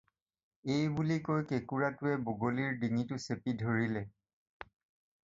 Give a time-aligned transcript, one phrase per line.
[0.75, 4.05] এইবুলি কৈ কেঁকোৰাটোৱে বগলীৰ ডিঙিটো চেপি ধৰিলে।